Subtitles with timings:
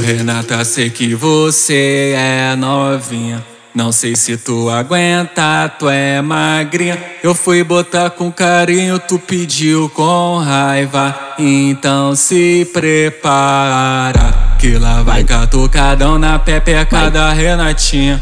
[0.00, 3.42] Renata, sei que você é novinha.
[3.74, 6.98] Não sei se tu aguenta, tu é magrinha.
[7.22, 11.14] Eu fui botar com carinho, tu pediu com raiva.
[11.38, 18.18] Então se prepara, que lá vai catucadão na pepeca da Renatinha.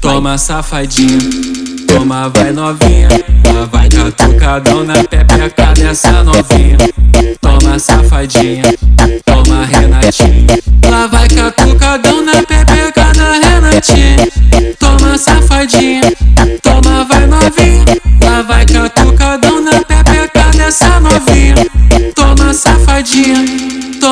[0.00, 1.18] Toma safadinha,
[1.86, 3.08] toma vai novinha.
[3.54, 6.78] Lá vai catucadão na pepeca dessa novinha.
[7.42, 8.74] Toma safadinha,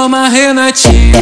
[0.03, 1.13] toma Renatinha.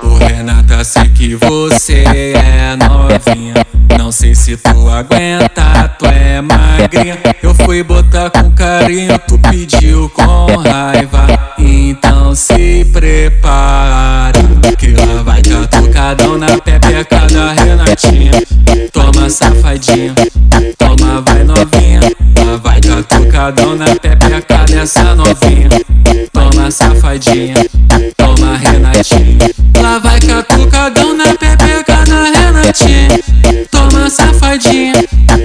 [0.00, 2.04] Ô Renata, sei que você
[2.36, 3.54] é novinha.
[3.98, 7.18] Não sei se tu aguenta, tu é magrinha.
[7.42, 11.26] Eu fui botar com carinho, tu pediu com raiva.
[11.58, 13.67] Então se prepara,
[17.28, 18.32] da Renatinha.
[18.92, 20.14] Toma safadinha,
[20.76, 22.00] toma vai novinha.
[22.62, 25.68] Vai catucadão na pepeca dessa novinha.
[26.32, 27.54] Toma safadinha,
[28.16, 29.50] toma Renatinha.
[29.80, 33.20] Lá vai catucadão na pepeca da Renatinha.
[33.70, 34.94] Toma safadinha,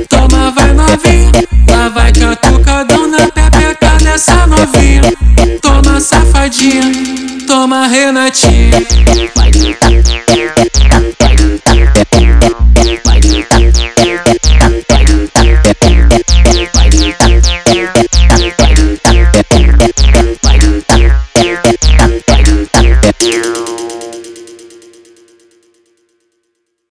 [0.10, 1.32] toma vai novinha.
[1.70, 5.02] Lá vai catucadão na pepeca dessa novinha.
[5.62, 6.92] Toma safadinha,
[7.48, 8.72] toma Renatinha.